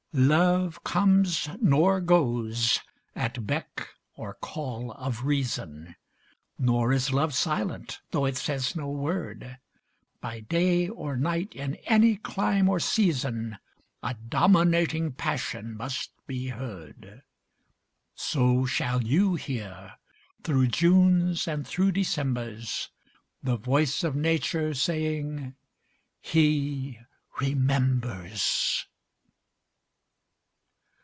[0.13, 2.81] Love comes, nor goes,
[3.15, 5.95] at beck or call of reason,
[6.59, 9.57] Nor is love silent though it says no word;
[10.19, 13.57] By day or night, in any clime or season,
[14.03, 17.21] A dominating passion must be heard.
[18.13, 19.93] So shall you hear,
[20.43, 22.89] through Junes and through Decembers,
[23.41, 25.55] The voice of Nature saying,
[26.19, 26.99] "He
[27.39, 28.87] remembers."